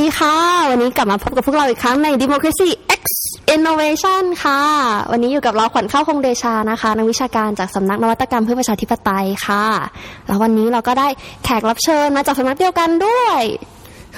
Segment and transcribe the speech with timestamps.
[0.00, 0.36] ดีค่ะ
[0.70, 2.68] วันนี้กลับมาพบกับพวกเราอีกครั้งใน Democracy
[3.00, 3.02] X
[3.54, 4.60] Innovation ค่ะ
[5.12, 9.64] วันนี้อยู่กับเราขวัญเข้าคงเดชานะคะนักวิชาการจากสำนักนวัตกรรมเพื่อประชาธิปไตยค่ะ
[10.26, 11.08] แล้ววันนี้เราก็ได้
[11.44, 13.40] แขกรับเชิญมาจากสำนักเดียวกันด้วย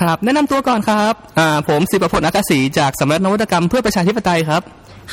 [0.00, 4.62] ครับ แนะนำตัวก่อนครับ อ่า ผมสิบประพลอากาศรีจากสำนักนวัตกรรมเพื่อประชาธิปไตยครับ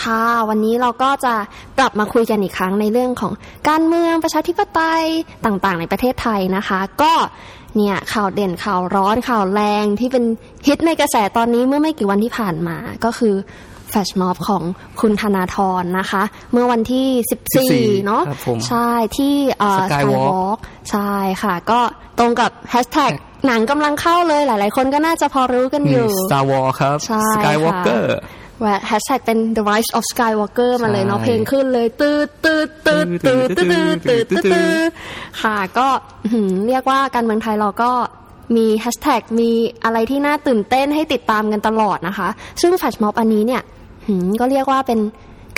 [0.03, 1.33] ค่ะ วันนี้เราก็จะ
[1.79, 3.33] กลับมาคุยกันอีกครั้งในเรื่องของ
[3.69, 5.03] การเมืองประชาธิปไตย
[5.45, 7.13] ต่างๆ ในประเทศไทยนะคะ ก็
[7.75, 10.23] เนี่ยข่าวเด่นข่าวร้อนข่าวแรงที่เป็น
[10.67, 13.35] ฮิตในกระแสตอนนี้เมื่อไม่กี่วันที่ผ่านมาก็คือ
[13.89, 14.63] แฟชม็อบของ
[15.01, 17.07] คุณธนาธรนะคะ เมื่อวันที่
[17.95, 20.57] 14 เนาะครับผมใช่ที่เอ่อ Skywalk Skywalk
[20.91, 21.79] ใช่ค่ะ ก็
[22.19, 23.11] ตรงกับแฮชแท็ก
[23.47, 33.63] หนังกำลังเข้าเลยหลาย ๆ คนก็น่าจะพอรู้กันอยู่ Star Wars ครับใว่าแฮชแท็กเป็น the rise of skywalker มาเลยเนาะเพลงขึ้นเลยตืดตืดตืดตืดตื
[33.95, 34.89] ดตืดตืด
[35.41, 35.87] ค่ะก็
[36.67, 37.91] เรียกว่าการเมืองไทยเราก็
[38.55, 39.51] มีแฮชแท็กมี
[39.83, 42.27] อะไรที่น่าตื่นเต้นให้ติดตามกันตลอดนะคะ
[42.61, 43.61] ซึ่งแฟชม็อบอันนี้เนี่ย
[44.39, 44.99] ก็เรียกว่าเป็น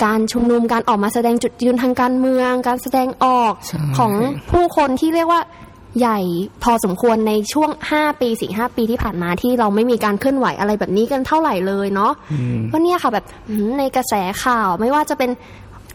[0.04, 3.52] การชุมนุมการออกมาแสดงจุดยืนทางการเมือง การแสดงออก
[3.98, 4.12] ของ
[4.50, 5.40] ผู้คนที่เรียกว่า
[5.98, 6.18] ใหญ่
[6.62, 15.30] พอสมควรในช่วง5ปี4-5ปีที่ผ่านมาที่เราไม่มีการเคลื่อนไหวอะไรแบบนี้กันเท่าไหร่เลยเนาะอืมก็เนี่ยค่ะแบบอืมในกระแสข่าวไม่ว่าจะเป็น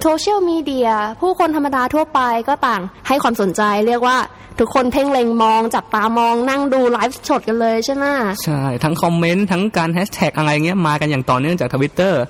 [0.01, 0.89] โซเชียลมีเดีย
[1.21, 4.17] ผู้คนธรรมดาทั่วไปก็ต่างให้ความสนใจเรียกว่า
[4.59, 8.05] ทุกคนเพ่งเล็งมอง จับตามองนั่งดูไลฟ์สดกันเลยใช่ไหม
[8.43, 12.21] ใช่ ทั้ง comment ทั้งการแฮชแท็กอะไรเงี้ยมากันอย่างต่อเนื่องจากทวิตเตอร์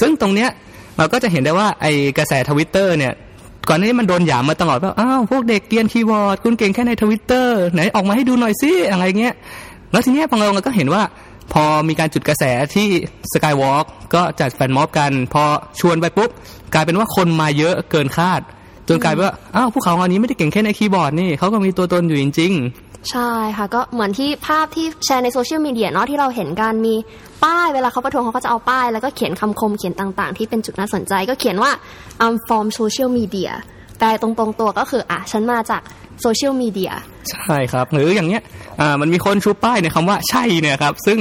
[0.00, 0.50] ซึ่งตรงเนี้ย
[0.98, 1.86] เราก็จะเห็นได้ว่าไอ้
[2.18, 3.12] กระแสทวิตเตอร์เนี่ย
[3.68, 9.34] ก่อนหน้านี้มันโดนหยามมาตลอดว่าอ้าวพวกเด็กเกรียนคีย์บอร์ดคุณเก่งแค่ในทวิตเตอร์ไหนออกมาให้ดูหน่อยสิอะไรเงี้ย
[9.92, 11.02] แล้วทีเนี้ยพอเราก็เห็นว่า
[11.52, 12.44] พอมีการจุดกระแส
[12.74, 12.88] ที่
[13.32, 15.42] สกายวอล์กก็จัดแฟนม็อบกัน พอ
[15.80, 16.30] ชวนไปปุ๊บ
[16.74, 18.40] กลายเป็นว่าคนมาเยอะเกินคาด
[18.88, 22.52] จนกลายเป็นว่าอ้าวพวกเขาอันนี้ไม่ได้เก่งแค่ในคีย์บอร์ดนี่เขาก็มีตัวตนอยู่จริง
[23.10, 26.94] ใช่ค่ะก็เหมือนที่ภาพที่แชร์ในโซเชียลมีเดียเนาะที่เราเห็นกันมี
[27.44, 31.70] ป้ายเวลาเขาประท้วงเขาก็จะเอาป้าย แล้วก็เขียนคำคมเขียนต่างๆ ที่เป็นจุดน่าสนใจก็เขียนว่า
[32.24, 33.52] I'm from social media
[33.98, 35.82] แปลตรงๆตัวก็คืออะฉันมาจาก
[36.22, 36.92] โซเชียลมีเดีย
[37.30, 38.42] ใช่ครับ หรืออย่างเนี้ย
[38.80, 41.18] อ่ามันมีคนชูป้ายในคำว่าใช่เนี่ยครับ ซึ่ง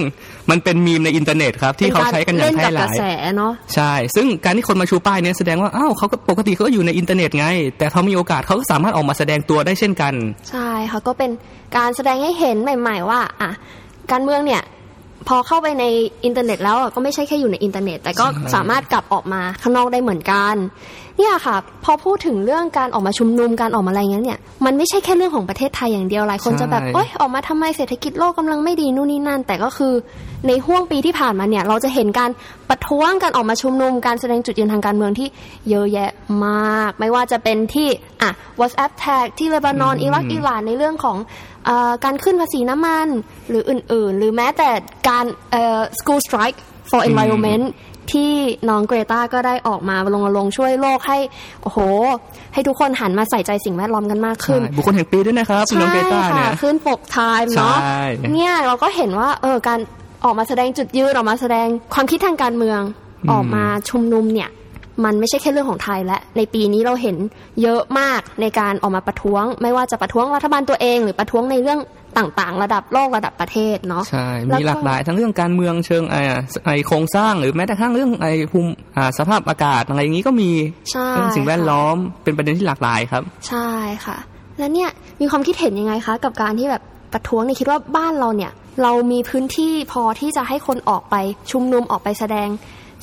[0.49, 3.03] มันเป็นมีมในอินเทอร์เน็ตครับ ที่เขาใช้กันอย่างแพร่หเล่นกับกลาระยแส
[3.37, 7.47] เนาะใช่ ซึ่งการที่คนมาชูป้ายเนี่ยแสดงว่าอ้าวเขาก็ปกติเขาก็อยู่ในอินเทอร์เน็ตไง
[7.77, 10.13] แต่เขามีโอกาสเขาก็สามารถออกมาแสดงตัวได้เช่นกัน
[10.49, 11.31] ใช่ค่ะก็เป็น
[11.77, 13.51] การแสดงให้เห็นใหม่ ๆ ว่าอะ
[14.11, 14.63] การเมืองเนี่ย
[15.27, 15.85] พอเข้าไปใน
[16.25, 20.55] อินเทอร์เน็ตแล้วอะก็ไม่ใช่แค่อยู่ในอินเทอร์เน็ต แต่ก็ใช่สามารถกลับออกมาข้างนอกได้เหมือนกัน
[21.17, 29.93] เนี่ยค่ะ พอพูดถึงเรื่องการออกมาชุมนุมการออกมาอะไรเงี้ยเนี่ยมันไม่ใช่แค่เรื่องของประเทศไทยอย่างเดียวหลายคนจะแบบโอ๊ยออกมาทำไมเศรษฐกิจโลกกำลังไม่ดีนู่นนี่นั่น แต่ก็คือ
[30.47, 32.31] ในห่วงปีที่ผ่านมาเนี่ย เราจะเห็นการ
[32.69, 35.27] ประท้วงการออกมาชุมนุมการแสดงจุดยืนทางการเมืองที่
[35.69, 36.09] เยอะแยะ
[36.45, 37.87] มาก ไม่ว่าจะเป็นที่
[38.21, 41.17] อะ WhatsApp tag ที่เลบานอนอืมอิรักอิหร่านในเรื่องของ
[41.65, 43.07] เออการขึ้นภาษีน้ำมัน
[43.49, 44.69] หรืออื่นๆ หรือแม้แต่
[45.09, 46.57] การเอ่อ school strike
[46.89, 47.65] for environment
[48.13, 48.31] ที่
[48.69, 51.17] น้องเกรตาก็ได้ออกมาลงลงค์ช่วยโลกให้
[51.61, 51.79] โอ้โห
[52.53, 59.79] ให้ทุกคนหันมาใส่ใจสิ่งแวดล้อมกันมากขึ้นใช่บุคคลแห่งปีด้วยนะครับคุณน้องเกต้าใช่เนี่ค่ะยขึ้นปกไทม์เนาะใช่เนี่ยเราก็เห็นว่าเออการ
[60.25, 62.81] ออกมาแสดงจุดยืนออกมาแสดงความคิดทางการเมือง
[63.23, 64.49] อืมออกมาชุมนุมเนี่ย
[65.05, 67.15] มันไม่ใช่แค่เรื่องของไทยและ ในปีนี้เราเห็น
[67.61, 71.79] เยอะมากในการออกมาประท้วง ไม่ว่าจะประท้วงรัฐบาลตัวเอง หรือประท้วงในเรื่อง
[72.17, 80.51] ต่างๆ ระดับโลกระดับประเทศเนาะใช่แล้วมีก็หลากหลายทั้งเรื่องการเมืองเชิงไอ้อะไอโครงสร้างหรือแม้แต่กระทั่งเรื่องไอภูมิอ่าสภาพอากาศอะไรอย่างนี้ก็มี
[80.91, 83.69] ใช่เรื่องสิ่งแวดล้อมเป็นประเด็นที่หลากหลายครับ ใช่
[84.05, 84.17] ค่ะ
[84.59, 84.89] แล้วเนี่ย
[85.21, 86.83] มีความคิดเห็นยังไงคะ กับการที่แบบ
[87.13, 88.51] ประท้วงเนี่ยคิดว่าบ้านเราเนี่ย
[88.83, 91.15] เรามีพื้นที่พอที่จะให้คนออกไป
[91.51, 92.49] ชุมนุมออกไปแสดง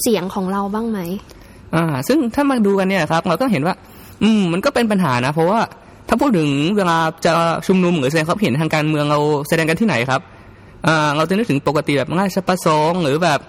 [0.03, 0.99] เสียงของเราบ้างไหม
[1.75, 3.75] อ่า ซึ่งถ้ามาดูกันเนี่ยครับ เราก็เห็นว่า
[4.23, 5.61] อืม มันก็เป็นปัญหานะ เพราะว่า
[6.13, 7.33] ถ้าพูดถึงเวลาจะ
[7.67, 9.19] ชุมนุมหรือแสดงความเห็นทางการเมืองเรา
[9.49, 10.21] แสดงกันที่ไหนครับ
[10.87, 13.41] อ่าเราจะนึกถึงปกติแบบราชประสงค์หรือแบบ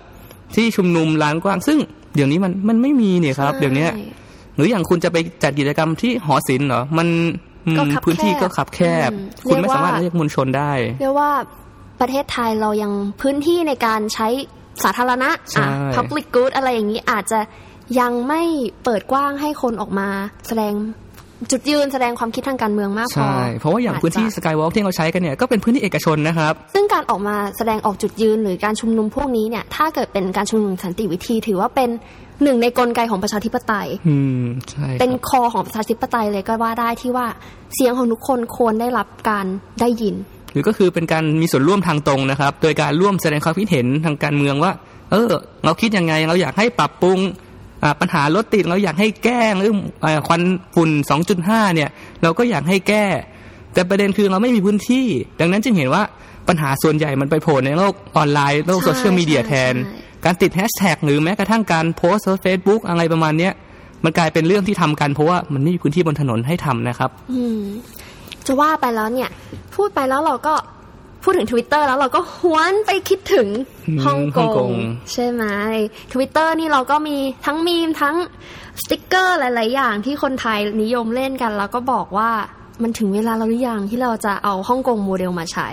[0.56, 1.78] ที่ชุมนุมลานกว้าง ซึ่ง
[2.16, 3.92] เดี๋ยวนี้มันมันไม่มีเนี่ยครับใช่เดี๋ยวเนี้ย
[4.56, 7.08] หรืออย่างคุณจะไปจัดกิจกรรมที่หอศิลป์เหรอมัน
[7.68, 10.72] อืมก็คับพื้นที่แคบก็ขับแคบอืมคุณไม่เรียกว่าสามารถเรียกมวลชนได้
[11.02, 11.32] เรียกว่า
[12.02, 14.28] ประเทศไทยเรายังพื้นที่ในการใช้
[14.84, 17.40] สาธารณะใช่อะ public good อะไรอย่างนี้อาจจะ
[18.00, 18.42] ยังไม่
[18.84, 20.08] เปิดกว้างให้คนออกมา
[20.48, 20.74] แสดง
[21.52, 31.90] จุดยืนแสดงความคิดทางการเมืองมากพอใช่เพราะว่าอย่างพื้นที่สกายวอล์กที่เราใช้กันเนี่ยก็เป็นพื้นที่เอกชนนะครับ ซึ่งการออกมาแสดงออกจุดยืนหรือการชุมนุมพวกนี้เนี่ย ถ้าเกิดเป็นการชุมนุมสันติวิธีถือว่าเป็น
[32.44, 37.28] หนึ่งในกลไกของประชาธิปไตยอืมใช่ครับเป็นคอของประชาธิปไตยเลยก็ว่าได้ที่ว่า
[37.76, 39.46] เสียงของทุกคนควรได้รับการ
[39.82, 40.16] ได้ยิน
[40.54, 44.72] หรือก็คือเป็นการมีส่วนร่วมทางตรงนะครับ โดยการร่วมแสดงความคิดเห็นทางการเมืองว่า
[45.12, 45.32] เออ
[45.66, 47.53] เราคิดยังไงเราอยากให้ปรับปรุงอ่า
[48.00, 50.42] ปัญหารถติดเราอยากให้แก้เรื่องอ่าควัน
[50.76, 50.90] ฝุ่น
[51.34, 51.90] 2.5 เนี่ย
[52.24, 53.06] เราก็อยากให้แก้
[53.74, 55.06] แต่ประเด็นคือเราไม่มีพื้นที่
[55.40, 56.04] ดังนั้นจึงเห็นว่า
[56.48, 63.54] ปัญหาส่วนใหญ่มันไปโผล่ในโลกออนไลน์โลกใช้โซเชียลมีเดียใช้แทนใช้การติดแฮชแท็กหรือแม้กระทั่งการโพสต์เฟซบุ๊กอะไรประมาณเนี้ย
[64.04, 67.62] มันกลายเป็นเรื่องที่ทำกันเพราะว่ามันไม่มีพื้นที่บนถนนให้ทำนะครับ อืม
[68.46, 69.30] จะว่าไปแล้วเนี่ย
[69.76, 70.54] พูดไปแล้วเราก็
[71.24, 73.48] พูดถึง Twitter แล้วเราก็หวนไปคิดถึง
[73.88, 74.72] อืมฮ่องกง ฮ่องกง
[75.12, 75.44] ใช่ไหม
[76.14, 78.16] ทวิตเตอร์นี่เราก็มีทั้งมีมทั้ง
[78.82, 82.32] สติกเกอร์หลาย ๆ อย่างที่คนไทยนิยมเล่นกัน แล้วก็บอกว่า
[82.84, 85.70] มันถึงเวลาเราหรือยังที่เราจะเอาฮ่องกงโมเดลมาใช้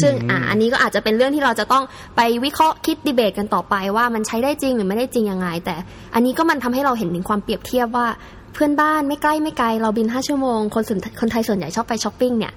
[0.00, 1.84] ซึ่งอะอันนี้ก็อาจจะเป็นเรื่องที่เราจะต้อง
[2.16, 5.74] ไปวิเคราะห์คิดดีเบตกันต่อไปว่ามันใช้ได้จริงหรือไม่ได้จริงยังไง แต่
[6.14, 8.06] อันนี้ก็มันทำให้เราเห็นถึงความเปรียบเทียบว่า
[8.52, 12.52] เพื่อนบ้านไม่ใกล้ไม่ไกลเราบินห้าชั่วโมงคนส่วนคนไทยส่วนใหญ่ชอบไปช้อปปิ้งเนี่ย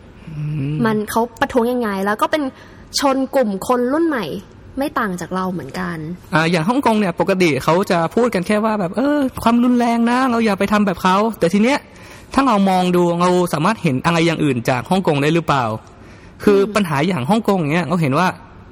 [0.86, 2.44] มันเขาประท้วงยังไง แล้วก็เป็น
[3.00, 4.26] ชนกลุ่มคนรุ่นใหม่
[4.78, 5.98] ไม่ต่างจากเราเหมือนกัน
[6.34, 11.80] อ่าอย่างฮ่องกงเนี่ย ปกติเขาจะพูดกันแค่ว่าแบบ เออ ความรุนแรงนะ เราอย่าไปทำแบบเขา แต่ทีเนี้ย
[12.34, 15.66] ถ้าเรามองดูเราสามารถเห็นอะไรอย่างอื่นจากฮ่องกงได้หรือเปล่า
[16.44, 18.28] คือปัญหาอย่างฮ่องกงเนี้ยเราเห็นว่า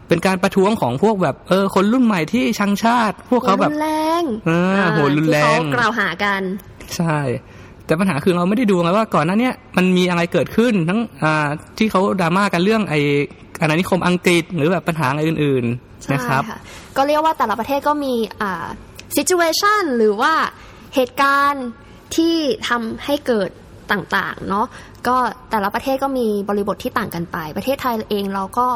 [0.07, 6.41] เป็นการประท้วงของพวกแบบเออคนรุ่นใหม่ที่ชังชาติ พวกเขาแบบรุนแรงเออโหรุนแรงที่เขากล่าวหากัน
[6.95, 7.19] ใช่
[7.85, 10.99] แต่ปัญหาคือเราไม่ได้ดูไงว่าก่อนหน้าเนี้ยมันมีอะไรเกิดขึ้นทั้ง
[11.77, 12.95] ที่เขาดราม่ากันเรื่องไอ
[13.61, 16.43] อาณานิคมอังกฤษหรือแบบปัญหาอะไรอื่นๆนะครับ
[16.97, 18.65] ก็เรียกว่าแต่ละประเทศก็มีอ่า
[19.17, 20.33] situation หรือว่า
[20.95, 21.67] เหตุการณ์
[22.15, 22.35] ที่
[22.67, 23.49] ทำให้เกิด
[23.91, 24.67] ต่างๆเนาะ
[25.07, 25.15] ก็
[25.51, 28.67] แต่ละประเทศก็มีบริบทที่ต่างกันไป ประเทศไทยเองเราก็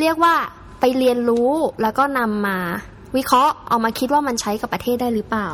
[0.00, 0.34] เรียกว่า
[0.80, 1.50] ไปเรียนรู้
[1.82, 2.58] แล้วก็นำมา
[3.16, 5.48] วิเคราะห์เอามาคิดว่ามันใช้กับประเทศได้หรือเปล่า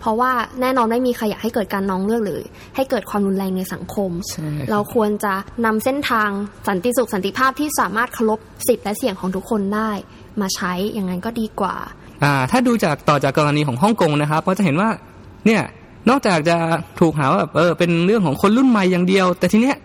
[0.00, 2.40] เพราะว่าแน่นอนไม่มีใครอยากให้เกิดการนองเลือกหรือ
[2.76, 4.10] ให้เกิดความรุนแรงในสังคม
[4.70, 6.30] เราควรจะนำเส้นทาง
[6.68, 8.38] สันติสุขสันติภาพที่สามารถเคารพ
[8.68, 9.90] สิทธิและเสียงของทุกคนได้
[10.40, 11.76] มาใช้อย่างนั้นก็ดีกว่า
[12.24, 14.88] อ่าถ้าดูจากต่อจากกรณีของฮ่องกงนะครับ ก็จะเห็นว่า
[15.46, 15.62] เนี่ย
[16.08, 16.56] นอกจากจะ
[17.00, 19.76] ถูกหาว่าแบบเออเป็นเรื่องของคนรุ่นใหม่อย่างเดียว แต่ทีเนี้ย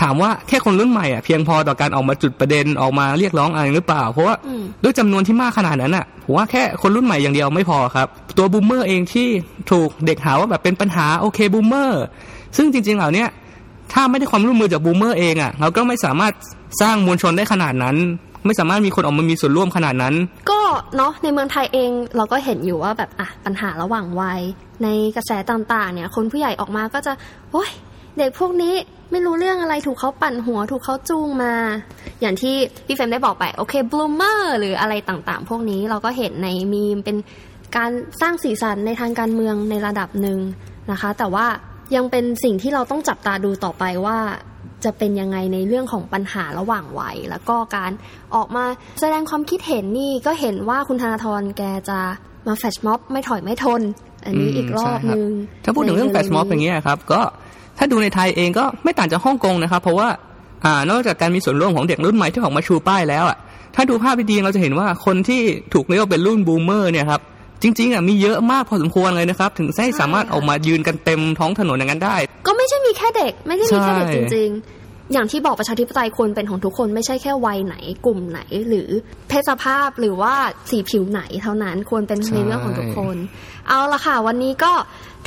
[0.00, 8.08] ถามว่าแค่คนรุ่นใหม่อะเพียงพอต่อการออกมาจุดประเด็นออกมาเรียกร้องอะไรหรือเปล่า เพราะว่าอืมด้วยจำนวนที่มากขนาดนั้นอะผมว่าแค่คนรุ่นใหม่อย่างเดียวไม่พอครับ
[8.38, 9.28] ตัว boomer เองที่
[9.70, 12.02] ถูกเด็กหาว่าแบบเป็นปัญหา OK boomer
[12.56, 13.28] ซึ่งจริง ๆ แล้วเนี้ย
[13.92, 16.32] ถ้าไม่ได้ความร่วมมือจาก boomer เองอะเราก็ไม่สามารถ
[16.80, 17.96] สร้างมวลชนได้ขนาดนั้น
[18.46, 20.14] ไม่สามารถมีคนออกมามีส่วนร่วมขนาดนั้น
[20.50, 20.60] ก็
[20.96, 24.40] เนาะในเมืองไทยเองเราก็เห็นอยู่ว่าแบบอะปัญหาระหว่างวัย
[24.82, 27.12] ในกระแสต่างๆ เนี่ย คนผู้ใหญ่ออกมาก็จะ
[27.52, 27.70] โอ้ย
[28.18, 28.74] เด็กพวกนี้
[29.10, 31.54] ไม่รู้เรื่องอะไรถูกเขาปั่นหัวถูกเขาจูงมา
[32.20, 32.54] อย่างที่
[32.86, 37.16] พี่เฟรมได้บอกไป OK boomer หรืออะไรต่างๆ พวกนี้เราก็เห็นในมีมเป็น
[37.76, 37.90] การ
[38.20, 40.38] สร้างสีสันในทางการเมืองในระดับหนึ่ง
[40.90, 41.46] นะคะ แต่ว่า
[41.96, 44.18] ยังเป็นสิ่งที่เราต้องจับตาดูต่อไปว่า
[44.84, 47.92] จะเป็นยังไงในเรื่องของปัญหาระหว่างวัยแล้วก็การ
[48.34, 48.64] ออกมา
[49.00, 51.98] แสดงความคิดเห็นนี่ก็เห็นว่าคุณธนาธรแกจะ
[52.46, 53.82] มาแฟชม็อบไม่ถอยไม่ทน
[54.24, 55.30] อันนี้อีกรอบนึง
[55.64, 57.20] ถ้าพูดถึงเรื่องแฟชม็อบอย่างเงี้ยครับ ก็
[57.78, 60.08] ถ้าดูในไทยเองก็ไม่ต่างจากฮ่องกงนะครับ เพราะว่า
[60.64, 63.36] อ่านอกจากการมีส่วนร่วมของเด็กรุ่นใหม่ที่ออกมาชูป้ายแล้วอะ
[63.74, 65.40] ถ้าดูภาพดีๆเราจะเห็นว่าคนที่
[65.72, 67.20] ถูกเรียกว่าเป็นรุ่น boomer เนี่ยครับ
[67.62, 72.16] จริงๆอะมีเยอะมากพอสมควรเลยนะครับ ถึงให้สามารถออกมายืนกันเต็มท้องถนนอย่างนั้นได้
[72.46, 78.88] ก็ไม่ใช่มีแค่เด็ก ไม่ใช่มีแค่เด็กจริงๆ อย่างที่บอกประชาธิปไตยควรเป็นของทุกคนไม่ใช่แค่วัยไหนกลุ่มไหน หรือ
[79.28, 80.34] เพศสภาพหรือว่า
[80.70, 83.16] สีผิวไหนเท่านั้นควรเป็นในเรื่องของทุกคน
[83.68, 84.72] เอาละค่ะ วันนี้ก็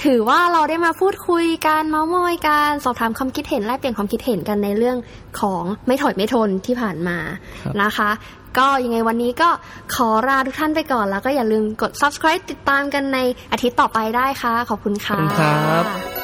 [0.03, 4.97] ถือว่าเราได้มาพูดคุยกันเมาส์มอยกันสอบถามความคิดเห็นแลกเปลี่ยนความคิดเห็นกันในเรื่อง
[5.39, 7.17] ของไม่ถอยไม่ทนที่ผ่านมา
[7.63, 8.09] ครับนะคะ
[8.57, 9.49] ก็ยังไงวันนี้ก็
[9.95, 13.17] ขอลาทุกท่านไปก่อนแล้วก็อย่าลืมกด subscribe ติดตามกันใน
[13.51, 16.16] อาทิตย์ต่อไปได้ค่ะ ขอบคุณขอบค่ะคุณครับ